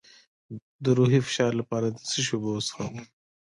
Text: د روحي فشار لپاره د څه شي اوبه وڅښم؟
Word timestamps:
د 0.83 0.85
روحي 0.97 1.19
فشار 1.27 1.51
لپاره 1.61 1.87
د 1.89 1.97
څه 2.09 2.19
شي 2.25 2.33
اوبه 2.35 2.49
وڅښم؟ 2.53 2.89